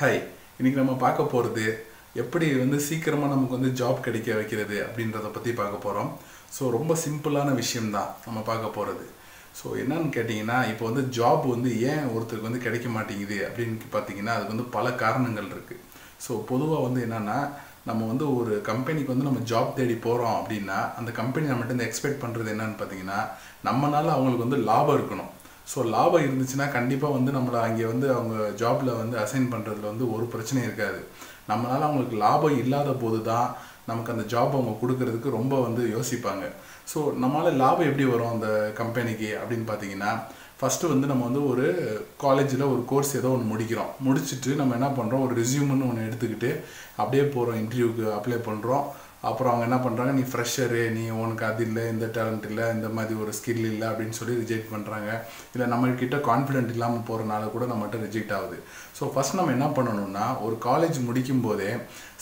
Hi 0.00 0.18
இன்னைக்கு 0.58 0.78
நம்ம 0.80 0.92
பார்க்க 0.94 1.22
போகிறது 1.30 1.64
எப்படி 2.14 2.46
வந்து 2.54 2.78
சீக்கிரமாக 2.80 3.30
நமக்கு 3.32 3.56
வந்து 3.56 3.70
ஜாப் 3.80 4.04
கிடைக்க 4.04 4.28
வைக்கிறது 4.34 4.76
அப்படின்றத 4.84 5.28
பற்றி 5.32 5.52
பார்க்க 5.52 5.84
போகிறோம் 5.86 6.10
ஸோ 6.56 6.68
ரொம்ப 6.70 6.92
சிம்பிளான 7.04 7.54
விஷயம்தான் 7.54 8.12
நம்ம 8.26 8.40
பார்க்க 8.40 8.76
போகிறது 8.76 9.06
ஸோ 9.60 9.66
என்னன்னு 9.82 10.10
கேட்டிங்கன்னா 10.16 10.58
இப்போ 10.72 10.84
வந்து 10.90 11.02
ஜாப் 11.18 11.46
வந்து 11.46 11.70
ஏன் 11.92 12.06
ஒருத்தருக்கு 12.14 12.48
வந்து 12.50 12.64
கிடைக்க 12.66 12.88
மாட்டேங்குது 12.88 13.38
அப்படின்னு 13.48 13.90
பார்த்தீங்கன்னா 13.96 14.34
அதுக்கு 14.36 14.54
வந்து 14.54 14.68
பல 14.76 14.92
காரணங்கள் 15.02 15.50
இருக்குது 15.54 15.82
ஸோ 16.26 16.44
பொதுவாக 16.44 16.84
வந்து 16.86 17.02
என்னென்னா 17.06 17.38
நம்ம 17.84 18.06
வந்து 18.06 18.28
ஒரு 18.34 18.54
கம்பெனிக்கு 18.70 19.12
வந்து 19.14 19.28
நம்ம 19.30 19.42
ஜாப் 19.52 19.76
தேடி 19.76 19.94
போகிறோம் 20.06 20.38
அப்படின்னா 20.40 20.78
அந்த 21.00 21.10
கம்பெனி 21.20 21.46
நம்மகிட்ட 21.50 21.72
இருந்து 21.72 21.88
எக்ஸ்பெக்ட் 21.88 22.22
பண்ணுறது 22.24 22.54
என்னன்னு 22.54 22.78
பார்த்தீங்கன்னா 22.80 23.18
நம்மளால் 23.64 24.16
அவங்களுக்கு 24.16 24.46
வந்து 24.46 24.60
லாபம் 24.70 24.98
இருக்கணும். 24.98 25.30
ஸோ 25.70 25.78
லாபம் 25.94 26.26
இருந்துச்சுன்னா 26.26 26.66
கண்டிப்பாக 26.76 27.16
வந்து 27.16 27.30
நம்மளை 27.36 27.58
அங்கே 27.68 27.86
வந்து 27.92 28.06
அவங்க 28.16 28.36
ஜாபில் 28.62 28.98
வந்து 29.00 29.16
அசைன் 29.24 29.50
பண்ணுறதுல 29.54 29.90
வந்து 29.92 30.06
ஒரு 30.14 30.24
பிரச்சனையும் 30.34 30.68
இருக்காது. 30.68 31.00
நம்மளால் 31.50 31.86
அவங்களுக்கு 31.86 32.16
லாபம் 32.24 32.58
இல்லாத 32.62 32.90
போது 33.02 33.18
தான் 33.30 33.48
நமக்கு 33.90 34.12
அந்த 34.14 34.24
ஜாப் 34.32 34.56
அவங்க 34.56 34.72
கொடுக்கறதுக்கு 34.80 35.36
ரொம்ப 35.36 35.54
வந்து 35.66 35.82
யோசிப்பாங்க. 35.96 36.44
ஸோ 36.92 36.98
நம்மளால் 37.22 37.60
லாபம் 37.62 37.88
எப்படி 37.90 38.06
வரும் 38.12 38.34
அந்த 38.34 38.48
கம்பெனிக்கு 38.80 39.30
அப்படின்னு 39.40 39.66
பார்த்தீங்கன்னா 39.70 40.12
ஃபஸ்ட்டு 40.60 40.90
வந்து 40.92 41.06
நம்ம 41.10 41.24
வந்து 41.28 41.42
ஒரு 41.50 41.66
காலேஜில் 42.22 42.70
ஒரு 42.72 42.82
கோர்ஸ் 42.92 43.12
ஏதோ 43.18 43.28
ஒன்று 43.34 43.50
முடிக்கிறோம். 43.52 43.90
முடிச்சுட்டு 44.06 44.52
நம்ம 44.60 44.74
என்ன 44.78 44.88
பண்ணுறோம் 44.98 45.24
ஒரு 45.26 45.34
ரெசியூம்னு 45.40 45.88
ஒன்று 45.90 46.06
எடுத்துக்கிட்டு 46.08 46.50
அப்படியே 47.00 47.24
போகிறோம் 47.34 47.60
இன்டர்வியூக்கு 47.62 48.06
அப்ளை 48.16 48.38
பண்ணுறோம் 48.48 48.86
அப்புறம் 49.20 49.50
அவங்க 49.52 49.66
என்ன 49.68 49.78
பண்ணுறாங்க 49.84 50.12
நீ 50.18 50.24
ஃப்ரெஷரு 50.30 50.82
நீ 50.96 51.04
உனக்கு 51.22 51.44
அது 51.46 51.62
இல்லை 51.68 51.84
இந்த 51.92 52.06
டேலண்ட் 52.16 52.46
இல்லை 52.50 52.64
இந்த 52.74 52.88
மாதிரி 52.88 53.14
ஒரு 53.22 53.32
ஸ்கில் 53.38 53.64
இல்லை 53.72 53.86
அப்படின்னு 53.88 54.18
சொல்லி 54.18 54.34
ரிஜெக்ட் 54.42 54.72
பண்ணுறாங்க 54.74 55.10
இல்லை 55.54 55.66
நம்மக்கிட்ட 55.72 56.18
கான்ஃபிடென்ட் 56.28 56.74
இல்லாமல் 56.74 57.06
போகிறனால 57.08 57.50
கூட 57.54 57.64
நம்மகிட்ட 57.70 57.98
ரிஜெக்ட் 58.06 58.34
ஆகுது. 58.38 58.58
ஸோ 58.98 59.06
ஃபஸ்ட் 59.14 59.38
நம்ம 59.38 59.54
என்ன 59.56 59.68
பண்ணணும்னா 59.78 60.26
ஒரு 60.46 60.58
காலேஜ் 60.68 60.98
முடிக்கும் 61.08 61.44
போதே 61.48 61.70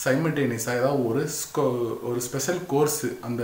சைமல்டேனியஸாக 0.05 0.81
ஏதாவது 0.81 1.05
ஒரு 1.09 1.21
ஸ்கோ 1.41 1.63
ஒரு 2.09 2.19
ஸ்பெஷல் 2.27 2.61
கோர்ஸு 2.73 3.09
அந்த 3.29 3.43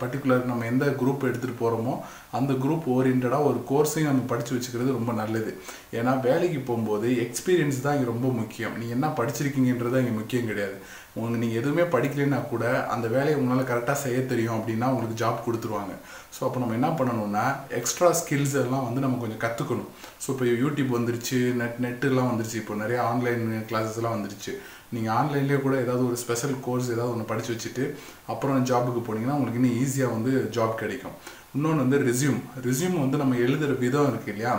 பர்டிகுலர் 0.00 0.48
நம்ம 0.50 0.66
எந்த 0.72 0.86
குரூப் 1.00 1.26
எடுத்துகிட்டு 1.28 1.60
போகிறோமோ 1.60 1.94
அந்த 2.38 2.52
குரூப் 2.64 2.86
ஓரியன்டாக 2.96 3.48
ஒரு 3.50 3.58
கோர்ஸையும் 3.70 4.10
நம்ம 4.10 4.24
படித்து 4.32 4.54
வச்சுக்கிறது 4.56 4.98
ரொம்ப 4.98 5.12
நல்லது. 5.12 5.50
ஏன்னா 5.98 6.12
வேலைக்கு 6.28 6.60
போகும்போது 6.60 7.08
எக்ஸ்பீரியன்ஸ் 7.26 7.84
தான் 7.84 7.96
இங்கே 7.96 8.10
ரொம்ப 8.12 8.28
முக்கியம். 8.40 8.76
நீங்கள் 8.80 8.96
என்ன 8.98 9.08
படிச்சிருக்கீங்கன்றது 9.20 10.02
இங்கே 10.04 10.16
முக்கியம் 10.20 10.50
கிடையாது. 10.50 10.78
உங்களுக்கு 11.16 11.42
நீங்கள் 11.42 11.60
எதுவுமே 11.60 11.84
படிக்கலைன்னா 11.94 12.38
கூட 12.52 12.64
அந்த 12.94 13.06
வேலையை 13.14 13.36
உங்களால் 13.40 13.68
கரெக்டாக 13.70 13.98
செய்ய 14.04 14.20
தெரியும் 14.32 14.56
அப்படின்னா 14.58 14.86
உங்களுக்கு 14.92 15.20
ஜாப் 15.22 15.44
கொடுத்துருவாங்க. 15.46 15.92
ஸோ 16.36 16.40
அப்போ 16.46 16.60
நம்ம 16.62 16.76
என்ன 16.78 16.88
பண்ணணும்னா 17.00 17.44
எக்ஸ்ட்ரா 17.80 18.08
ஸ்கில்ஸ் 18.20 18.56
எல்லாம் 18.64 18.86
வந்து 18.88 19.04
நம்ம 19.04 19.20
கொஞ்சம் 19.24 19.42
கற்றுக்கணும் 19.44 19.90
ஸோ 20.24 20.28
இப்போ 20.34 20.46
யூடியூப் 20.64 20.90
வந்துருச்சு 20.98 21.38
நெட் 21.60 21.78
நெட்டுலாம் 21.86 22.30
வந்துருச்சு. 22.32 22.60
இப்போ 22.62 22.76
நிறைய 22.82 23.00
ஆன்லைன் 23.10 23.44
கிளாஸஸ்லாம் 23.70 24.16
வந்துருச்சு. 24.18 24.54
நீங்கள் 24.94 25.14
ஆன்லைன்லேயே 25.20 25.60
கூட 25.62 25.74
ஏதாவது 25.84 26.04
ஒரு 26.10 26.18
ஸ்பெஷல் 26.24 26.56
கோர்ஸ் 26.66 26.92
ஏதாவது 26.94 27.12
ஒன்று 27.14 27.30
படித்து 27.30 27.54
வச்சுட்டு 27.54 27.84
அப்புறம் 28.32 28.66
ஜாபுக்கு 28.70 29.00
போனீங்கன்னா 29.06 29.36
உங்களுக்கு 29.38 29.60
இன்னும் 29.62 29.78
ஈஸியாக 29.84 30.14
வந்து 30.16 30.32
ஜாப் 30.56 30.80
கிடைக்கும். 30.82 31.16
இன்னொன்று 31.56 31.84
வந்து 31.84 31.98
ரெசியூம் 32.08 32.40
ரெசியூம் 32.68 33.02
வந்து 33.04 33.20
நம்ம 33.22 33.36
எழுதுகிற 33.46 33.74
விதம் 33.84 34.10
இருக்குது 34.12 34.34
இல்லையா? 34.34 34.54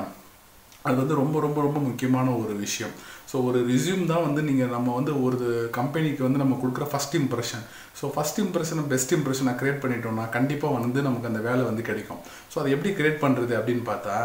அது 0.87 0.95
வந்து 1.01 1.15
ரொம்ப 1.21 1.37
ரொம்ப 1.45 1.59
ரொம்ப 1.67 1.79
முக்கியமான 1.89 2.27
ஒரு 2.41 2.53
விஷயம். 2.65 2.95
ஸோ 3.31 3.35
ஒரு 3.47 3.59
ரிசியூம் 3.69 4.03
தான் 4.11 4.25
வந்து 4.25 4.41
நீங்கள் 4.49 4.73
நம்ம 4.75 4.89
வந்து 4.97 5.13
ஒரு 5.27 5.47
கம்பெனிக்கு 5.77 6.21
வந்து 6.25 6.41
நம்ம 6.41 6.57
கொடுக்குற 6.63 6.85
ஃபஸ்ட் 6.91 7.15
இம்ப்ரெஷன் 7.21 7.63
ஸோ 7.99 8.07
ஃபஸ்ட் 8.15 8.41
இம்ப்ரெஷனை 8.43 8.83
பெஸ்ட் 8.93 9.13
இம்ப்ரெஷனை 9.17 9.53
க்ரியேட் 9.61 9.81
பண்ணிட்டோம்னா 9.83 10.25
கண்டிப்பாக 10.37 10.77
வந்து 10.79 10.99
நமக்கு 11.07 11.29
அந்த 11.31 11.41
வேலை 11.47 11.63
வந்து 11.69 11.83
கிடைக்கும். 11.89 12.21
ஸோ 12.51 12.55
அதை 12.61 12.71
எப்படி 12.75 12.91
க்ரியேட் 12.99 13.23
பண்ணுறது 13.25 13.53
அப்படின்னு 13.59 13.85
பார்த்தா 13.91 14.17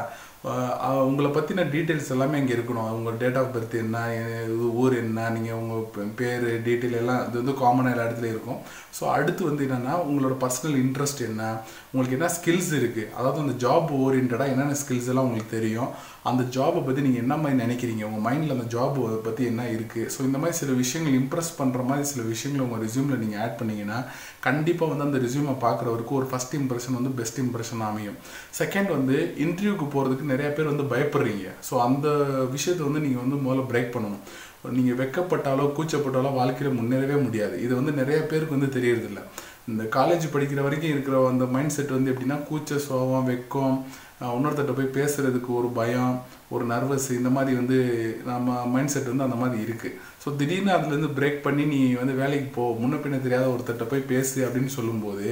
உங்களை 1.09 1.31
பற்றின 1.33 1.65
டீட்டெயில்ஸ் 1.73 2.13
எல்லாமே 2.15 2.39
இங்கே 2.43 2.55
இருக்கணும். 2.57 2.93
உங்கள் 2.99 3.19
டேட் 3.23 3.39
ஆஃப் 3.41 3.51
பர்த் 3.55 3.75
என்ன 3.83 3.99
இது 4.19 4.69
ஊர் 4.83 4.95
என்ன 5.01 5.27
நீங்கள் 5.35 5.59
உங்கள் 5.63 6.13
பேர் 6.21 6.47
டீட்டெயில் 6.69 6.97
எல்லாம் 7.01 7.21
இது 7.27 7.37
வந்து 7.41 7.55
காமனாக 7.63 7.95
எல்லா 7.95 8.07
இடத்துலையும் 8.07 8.37
இருக்கும். 8.37 8.61
ஸோ 8.99 9.03
அடுத்து 9.17 9.43
வந்து 9.49 9.65
என்னென்னா 9.67 9.95
உங்களோட 10.11 10.35
பர்சனல் 10.45 10.79
இன்ட்ரெஸ்ட் 10.85 11.21
என்ன 11.27 11.43
உங்களுக்கு 11.91 12.17
என்ன 12.19 12.31
ஸ்கில்ஸ் 12.37 12.71
இருக்குது 12.79 13.11
அதாவது 13.19 13.43
அந்த 13.45 13.55
ஜாப் 13.65 13.91
ஓரியன்டாக 14.05 14.47
என்னென்ன 14.53 14.79
ஸ்கில்ஸ் 14.83 15.11
எல்லாம் 15.13 15.27
உங்களுக்கு 15.29 15.57
தெரியும். 15.59 15.91
அந்த 16.31 16.43
ஜாபை 16.57 16.81
பற்றி 16.87 17.05
நீங்கள் 17.05 17.23
என்ன 17.25 17.35
மாதிரி 17.43 17.59
நினைக்கிறீங்க? 17.65 18.03
உங்கள் 18.09 18.25
மைண்டில் 18.27 18.57
அந்த 18.57 18.67
ஜாப் 18.75 18.99
பற்றி 19.29 19.45
என்ன 19.53 19.63
இருக்குது 19.77 20.09
ஸோ 20.15 20.21
இந்த 20.29 20.39
மாதிரி 20.41 20.59
சில 20.63 20.73
விஷயங்கள் 20.83 21.19
இம்ப்ரெஸ் 21.21 21.53
பண்ணுற 21.61 21.85
மாதிரி 21.91 22.09
சில 22.13 22.25
விஷயங்களை 22.33 22.65
உங்கள் 22.67 22.83
ரிசியூமில் 22.87 23.23
நீங்கள் 23.23 23.43
ஆட் 23.45 23.57
பண்ணிங்கன்னா 23.61 24.01
கண்டிப்பாக 24.49 24.91
வந்து 24.93 25.07
அந்த 25.09 25.21
ரிசியூமை 25.27 25.55
பார்க்குறவருக்கு 25.67 26.19
ஒரு 26.19 26.29
ஃபஸ்ட் 26.33 26.59
இம்ப்ரெஷன் 26.61 26.99
வந்து 26.99 27.15
பெஸ்ட் 27.21 27.41
இம்ப்ரெஷன் 27.45 27.87
அமையும். 27.91 28.19
செகண்ட் 28.61 28.91
வந்து 28.97 29.17
இன்டர்வியூக்கு 29.47 29.89
போகிறதுக்கு 29.95 30.29
நிறைய 30.33 30.49
பேர் 30.57 30.73
வந்து 30.73 30.87
பயப்படுறீங்க. 30.93 31.47
ஸோ 31.69 31.75
அந்த 31.89 32.09
விஷயத்தை 32.57 32.83
வந்து 32.89 33.05
நீங்கள் 33.07 33.25
வந்து 33.25 33.39
முதல்ல 33.47 33.69
பிரேக் 33.73 33.95
பண்ணணும். 33.95 34.25
நீங்கள் 34.79 34.99
வெக்கப்பட்டாலோ 35.03 35.67
கூச்சப்பட்டாலோ 35.77 36.33
வாழ்க்கையில் 36.41 36.79
முன்னேறவே 36.81 37.17
முடியாது. 37.27 37.57
இது 37.67 37.73
வந்து 37.81 37.93
நிறைய 38.01 38.19
பேருக்கு 38.33 38.59
வந்து 38.59 38.75
தெரியறதில்ல. 38.77 39.23
இந்த 39.71 39.83
காலேஜ் 39.97 40.25
படிக்கிற 40.35 40.61
வரைக்கும் 40.67 40.93
இருக்கிற 40.95 41.17
அந்த 41.33 41.45
மைண்ட் 41.55 41.75
செட் 41.75 41.97
வந்து 41.97 42.13
எப்படின்னா 42.13 42.39
கூச்ச 42.49 42.79
சோகம் 42.87 43.29
வெக்கம் 43.31 43.77
இன்னொருத்தட்ட 44.37 44.73
போய் 44.79 44.97
பேசுகிறதுக்கு 44.97 45.51
ஒரு 45.59 45.69
பயம் 45.79 46.15
ஒரு 46.55 46.65
நர்வஸ் 46.73 47.07
இந்த 47.19 47.31
மாதிரி 47.37 47.53
வந்து 47.61 47.79
நம்ம 48.31 48.57
மைண்ட் 48.73 48.93
செட் 48.95 49.11
வந்து 49.13 49.27
அந்த 49.27 49.39
மாதிரி 49.43 49.59
இருக்குது 49.67 49.97
ஸோ 50.23 50.29
திடீர்னு 50.41 50.73
அதுலேருந்து 50.77 51.11
பிரேக் 51.19 51.39
பண்ணி 51.47 51.65
நீ 51.73 51.79
வந்து 52.01 52.15
வேலைக்கு 52.23 52.49
போ. 52.57 52.65
முன்ன 52.81 52.99
பின்ன 53.05 53.21
தெரியாத 53.27 53.47
ஒருத்தட்ட 53.53 53.87
போய் 53.93 54.11
பேசு 54.13 54.39
அப்படின்னு 54.47 54.73
சொல்லும்போது 54.79 55.29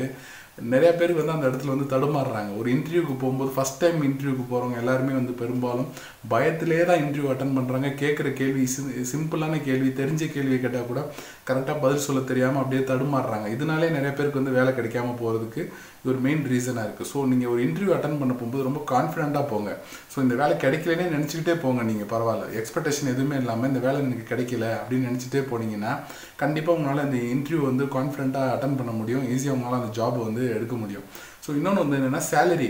நிறைய 0.73 0.91
பேருக்கு 0.93 1.23
வந்து 1.23 1.37
அந்த 1.37 1.49
இடத்துல 1.49 1.75
வந்து 1.75 1.91
தடுமாறுறாங்க. 1.95 2.51
ஒரு 2.61 2.69
இன்டர்வியூக்கு 2.73 3.15
போகும்போது 3.21 3.51
ஃபஸ்ட் 3.57 3.81
டைம் 3.81 3.99
இன்டர்வியூக்கு 4.09 4.45
போகிறவங்க 4.51 4.77
எல்லாருமே 4.77 5.13
வந்து 5.13 5.33
பெரும்பாலும் 5.43 5.89
பயத்திலே 6.31 6.85
தான் 6.85 7.03
இன்டர்வியூ 7.05 7.31
அட்டன் 7.33 7.57
பண்ணுறாங்க 7.59 7.91
கேட்குற 8.03 8.33
கேள்வி 8.41 8.65
சிம்பிளான 9.13 9.63
கேள்வி 9.65 9.91
தெரிஞ்ச 10.03 10.33
கேள்வி 10.33 10.59
கேட்டால் 10.59 10.87
கூட 10.87 11.03
கரெக்டாக 11.51 11.83
பதில் 11.85 12.05
சொல்ல 12.07 12.21
தெரியாமல் 12.31 12.61
அப்படியே 12.63 12.83
தடுமாறுறாங்க. 12.91 13.47
இதனாலே 13.57 13.89
நிறைய 13.97 14.13
பேருக்கு 14.19 14.41
வந்து 14.41 14.57
வேலை 14.59 14.73
கிடைக்காம 14.79 15.15
போகிறதுக்கு 15.21 15.63
இது 16.01 16.11
ஒரு 16.13 16.21
மெயின் 16.27 16.43
ரீசனாக 16.53 16.87
இருக்குது 16.87 17.11
ஸோ 17.13 17.25
நீங்கள் 17.31 17.51
ஒரு 17.53 17.61
இன்டர்வியூ 17.67 17.95
அட்டன் 17.97 18.19
பண்ண 18.21 18.33
போகும்போது 18.35 18.67
ரொம்ப 18.69 18.81
கான்ஃபிடண்ட்டாக 18.93 19.45
போங்க. 19.53 19.71
ஸோ 20.13 20.19
இந்த 20.25 20.35
வேலை 20.43 20.57
கிடைக்கலனே 20.65 21.07
நினச்சிக்கிட்டே 21.15 21.57
போங்க 21.65 21.83
நீங்கள் 21.91 22.11
பரவாயில்ல. 22.13 22.51
எக்ஸ்பெக்டேஷன் 22.61 23.13
எதுவுமே 23.15 23.39
இல்லாமல் 23.43 23.71
இந்த 23.73 23.83
வேலை 23.87 23.99
எனக்கு 24.05 24.29
கிடைக்கல 24.33 24.67
அப்படின்னு 24.81 25.09
நினச்சிட்டே 25.11 25.43
போனீங்கன்னா 25.53 25.95
கண்டிப்பாக 26.43 26.79
உங்களால் 26.79 27.07
இந்த 27.09 27.21
இன்டர்வியூ 27.35 27.63
வந்து 27.71 27.87
கான்ஃபிடண்ட்டாக 27.97 28.55
அட்டன் 28.57 28.79
பண்ண 28.83 28.95
முடியும். 29.01 29.27
ஈஸியாக 29.35 29.59
உங்களால் 29.59 29.81
அந்த 29.81 29.93
ஜாப் 30.01 30.21
வந்து 30.29 30.45
எடுக்க 30.59 30.77
முடியும். 30.85 31.09
ஸோ 31.45 31.53
இன்னொன்று 31.59 31.83
வந்து 31.83 31.99
என்னென்னா 31.99 32.21
சேலரி 32.31 32.67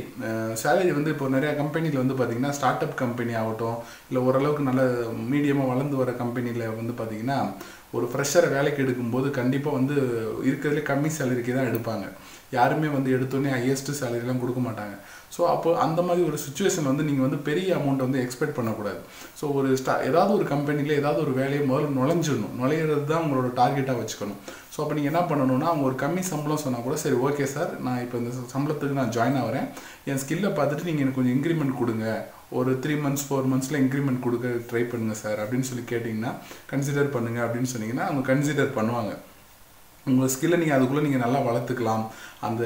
சேலரி 0.60 0.90
வந்து 0.96 1.12
இப்போ 1.14 1.26
நிறையா 1.34 1.52
கம்பெனியில் 1.60 2.00
வந்து 2.00 2.16
பார்த்திங்கன்னா 2.18 2.52
ஸ்டார்ட் 2.58 2.84
அப் 2.84 2.98
கம்பெனி 3.00 3.32
ஆகட்டும் 3.40 3.78
இல்லை 4.08 4.20
ஓரளவுக்கு 4.26 4.68
நல்ல 4.68 4.82
மீடியமாக 5.32 5.70
வளர்ந்து 5.72 5.96
வர 6.00 6.10
கம்பெனியில் 6.20 6.64
வந்து 6.80 6.94
பார்த்திங்கன்னா 6.98 7.38
ஒரு 7.96 8.06
ஃப்ரெஷரை 8.12 8.48
வேலைக்கு 8.56 8.82
எடுக்கும்போது 8.84 9.28
கண்டிப்பாக 9.38 9.78
வந்து 9.78 9.94
இருக்கிறதுலே 10.48 10.82
கம்மி 10.90 11.10
சேலரிக்கு 11.18 11.52
தான் 11.54 11.70
எடுப்பாங்க. 11.70 12.06
யாருமே 12.56 12.88
வந்து 12.96 13.10
எடுத்தோடனே 13.16 13.50
ஹையஸ்ட் 13.56 13.90
சேலரிலாம் 14.00 14.42
கொடுக்க 14.42 14.60
மாட்டாங்க. 14.66 14.94
ஸோ 15.34 15.40
அப்போ 15.54 15.70
அந்த 15.84 16.00
மாதிரி 16.06 16.22
ஒரு 16.28 16.38
சுச்சுவேஷன் 16.44 16.88
வந்து 16.90 17.06
நீங்கள் 17.08 17.26
வந்து 17.26 17.38
பெரிய 17.48 17.74
அமௌண்ட் 17.78 18.04
வந்து 18.04 18.22
எக்ஸ்பெக்ட் 18.24 18.56
பண்ணக்கூடாது. 18.58 19.00
ஸோ 19.40 19.44
ஒரு 19.58 19.68
ஸ்டா 19.80 19.94
ஏதாவது 20.10 20.32
ஒரு 20.38 20.46
கம்பெனியில் 20.52 20.98
ஏதாவது 21.00 21.20
ஒரு 21.26 21.34
வேலையை 21.40 21.62
முதல்ல 21.70 21.90
நுழைஞ்சிடணும். 21.98 22.54
நுழையிறது 22.60 23.04
தான் 23.12 23.22
உங்களோட 23.24 23.50
டார்கெட்டாக 23.60 24.00
வச்சுக்கணும். 24.00 24.40
ஸோ 24.72 24.80
அப்போ 24.82 24.96
நீங்கள் 24.96 25.12
என்ன 25.12 25.22
பண்ணணும்னா 25.30 25.68
அவங்க 25.70 25.84
ஒரு 25.90 25.96
கம்மி 26.04 26.22
சம்பளம் 26.32 26.64
சொன்னால் 26.64 26.86
கூட 26.88 26.96
சரி 27.04 27.16
ஓகே 27.28 27.46
சார் 27.54 27.70
நான் 27.86 28.02
இப்போ 28.06 28.16
இந்த 28.22 28.32
சம்பளத்துக்கு 28.54 29.00
நான் 29.00 29.14
ஜாயின் 29.18 29.38
ஆகிறேன் 29.44 29.68
என் 30.10 30.20
ஸ்கில்லை 30.24 30.50
பார்த்துட்டு 30.58 30.88
நீங்கள் 30.90 31.04
எனக்கு 31.04 31.20
கொஞ்சம் 31.20 31.36
இன்க்ரிமெண்ட் 31.36 31.80
கொடுங்க. 31.82 32.06
ஒரு 32.58 32.72
த்ரீ 32.84 32.94
மந்த்ஸ் 33.04 33.24
ஃபோர் 33.28 33.48
மந்த்ஸில் 33.52 33.80
இன்க்ரிமெண்ட் 33.84 34.24
கொடுக்க 34.26 34.52
ட்ரை 34.68 34.82
பண்ணுங்கள் 34.92 35.22
சார் 35.22 35.40
அப்படின்னு 35.44 35.68
சொல்லி 35.70 35.84
கேட்டிங்கன்னா 35.90 36.30
கன்சிடர் 36.70 37.14
பண்ணுங்கள் 37.16 37.44
அப்படின்னு 37.46 37.72
சொன்னீங்கன்னா 37.72 38.06
அவங்க 38.08 38.22
கன்சிடர் 38.30 38.76
பண்ணுவாங்க. 38.78 39.12
உங்கள் 40.10 40.32
ஸ்கில்லை 40.34 40.58
நீங்கள் 40.62 40.78
அதுக்குள்ளே 40.78 41.04
நீங்கள் 41.06 41.24
நல்லா 41.24 41.40
வளர்த்துக்கலாம். 41.48 42.04
அந்த 42.46 42.62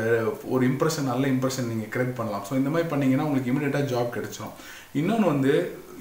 ஒரு 0.55 0.63
இம்ப்ரெஷன் 0.71 1.11
நல்ல 1.13 1.25
இம்ப்ரெஷன் 1.35 1.71
நீங்கள் 1.73 1.91
கிரியேட் 1.95 2.19
பண்ணலாம். 2.19 2.45
ஸோ 2.49 2.53
இந்த 2.61 2.71
மாதிரி 2.75 2.91
பண்ணிங்கன்னா 2.93 3.27
உங்களுக்கு 3.29 3.53
இமீடியட்டாக 3.53 3.91
ஜாப் 3.93 4.15
கிடைச்சிடும் 4.17 4.55
இன்னொன்று 5.01 5.27
வந்து 5.35 5.53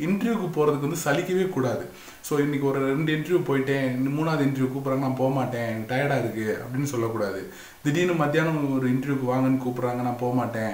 இன்டர்வியூக்கு 0.05 0.47
போகிறதுக்கு 0.55 0.87
வந்து 0.87 1.03
சலிக்கவே 1.05 1.45
கூடாது. 1.55 1.83
ஸோ 2.27 2.33
இன்றைக்கி 2.43 2.65
ஒரு 2.71 2.79
ரெண்டு 2.91 3.11
இன்டர்வியூ 3.15 3.39
போயிட்டேன் 3.49 3.85
இன்னும் 3.97 4.17
மூணாவது 4.19 4.45
இன்டர்வியூ 4.47 4.69
கூப்பிட்றாங்க 4.71 5.05
நான் 5.07 5.19
போக 5.21 5.31
மாட்டேன் 5.39 5.67
எனக்கு 5.71 5.91
டயர்டாக 5.91 6.23
இருக்குது 6.23 6.55
அப்படின்னு 6.63 6.91
சொல்லக்கூடாது. 6.93 7.41
திடீர்னு 7.83 8.15
மத்தியானம் 8.23 8.61
ஒரு 8.77 8.87
இன்டர்வியூக்கு 8.93 9.31
வாங்கன்னு 9.31 9.63
கூப்பிட்றாங்க 9.65 10.03
நான் 10.07 10.21
போக 10.23 10.33
மாட்டேன் 10.41 10.73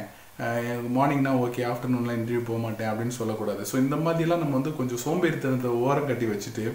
எனக்கு 0.72 0.89
மார்னிங்னா 0.95 1.31
ஓகே 1.44 1.62
ஆஃப்டர்நூன்லாம் 1.69 2.18
இன்டர்வியூ 2.19 2.42
போக 2.50 2.60
மாட்டேன் 2.63 2.89
அப்படின்னு 2.89 3.16
சொல்லக்கூடாது. 3.19 3.62
ஸோ 3.69 3.75
இந்த 3.84 3.95
மாதிரிலாம் 4.06 4.42
நம்ம 4.44 4.56
வந்து 4.60 4.74
கொஞ்சம் 4.80 5.01
சோம்பேறித்தனத்தை 5.04 5.69
ஓரம் 5.86 6.10
கட்டி 6.10 6.25
வச்சுட்டு 6.31 6.66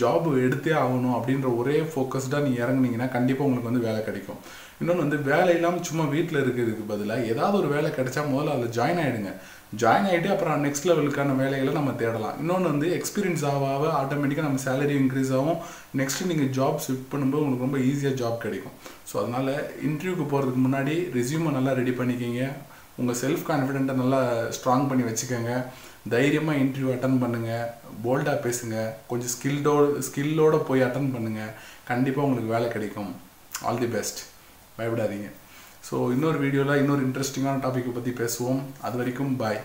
ஜாப் 0.00 0.26
எடுத்தே 0.46 0.72
ஆகணும் 0.82 1.16
அப்படின்ற 1.18 1.48
ஒரே 1.60 1.76
ஃபோக்கஸ்டாக 1.90 2.44
நீ 2.46 2.50
இறங்குனீங்கன்னா 2.62 3.08
கண்டிப்பாக 3.16 3.48
உங்களுக்கு 3.48 3.70
வந்து 3.70 3.86
வேலை 3.88 4.00
கிடைக்கும். 4.08 4.40
இன்னொன்று 4.80 5.04
வந்து 5.04 5.18
வேலை 5.30 5.52
இல்லாமல் 5.58 5.86
சும்மா 5.88 6.04
வீட்டில் 6.14 6.42
இருக்கிறதுக்கு 6.42 6.90
பதிலாக 6.90 7.28
ஏதாவது 7.32 7.56
ஒரு 7.60 7.70
வேலை 7.74 7.90
கிடைச்சா 7.98 8.22
முதல்ல 8.32 8.56
அதில் 8.56 8.74
ஜாயின் 8.78 9.00
ஆகிடுங்க 9.04 9.32
ஜாயின் 9.80 10.08
ஆகிட்டு 10.10 10.32
அப்புறம் 10.32 10.60
நெக்ஸ்ட் 10.66 10.88
லெவலுக்கான 10.88 11.36
வேலைகளை 11.42 11.72
நம்ம 11.78 11.92
தேடலாம். 12.02 12.36
இன்னொன்று 12.42 12.72
வந்து 12.72 12.88
எக்ஸ்பீரியன்ஸ் 12.98 13.44
ஆக 13.50 13.64
ஆக 13.74 13.86
ஆட்டோமேட்டிக்காக 14.02 14.48
நம்ம 14.48 14.62
சேலரி 14.68 14.94
இன்க்ரீஸ் 15.02 15.32
ஆகும். 15.38 15.58
நெக்ஸ்ட்டு 16.00 16.30
நீங்கள் 16.30 16.52
ஜாப் 16.58 16.84
ஷிஃப்ட் 16.86 17.10
பண்ணும்போது 17.12 17.44
உங்களுக்கு 17.44 17.66
ரொம்ப 17.68 17.80
ஈஸியாக 17.90 18.18
ஜாப் 18.22 18.38
கிடைக்கும். 18.46 18.76
ஸோ 19.10 19.16
அதனால் 19.22 19.52
இன்டர்வியூக்கு 19.88 20.26
போகிறதுக்கு 20.32 20.62
முன்னாடி 20.66 20.96
ரெசியூமை 21.18 21.52
நல்லா 21.58 21.74
ரெடி 21.80 21.94
பண்ணிக்கிங்க. 22.00 22.44
உங்கள் 23.00 23.18
செல்ஃப் 23.22 23.44
கான்ஃபிடென்ட்டை 23.50 23.94
நல்லா 24.02 24.20
ஸ்ட்ராங் 24.56 24.86
பண்ணி 24.90 25.04
வச்சுக்கோங்க. 25.06 25.52
தைரியமாக 26.14 26.60
இன்டர்வியூ 26.62 26.90
அட்டன் 26.94 27.20
பண்ணுங்கள் 27.22 27.70
போல்டாக 28.04 28.36
பேசுங்க. 28.46 28.76
கொஞ்சம் 29.10 29.32
ஸ்கில்டோட 29.34 30.02
ஸ்கில்லோடு 30.08 30.58
போய் 30.68 30.86
அட்டன் 30.86 31.12
பண்ணுங்கள் 31.14 31.54
கண்டிப்பாக 31.90 32.26
உங்களுக்கு 32.28 32.54
வேலை 32.56 32.68
கிடைக்கும். 32.74 33.10
ஆல் 33.68 33.82
தி 33.84 33.90
பெஸ்ட் 33.96 34.20
பயப்படாதீங்க. 34.78 35.28
ஸோ 35.88 35.96
இன்னொரு 36.14 36.38
வீடியோவில் 36.44 36.80
இன்னொரு 36.82 37.02
இன்ட்ரெஸ்டிங்கான 37.08 37.62
டாப்பிக்கை 37.64 37.92
பற்றி 37.96 38.12
பேசுவோம். 38.22 38.62
அது 38.86 38.96
வரைக்கும் 39.00 39.34
பாய் 39.42 39.60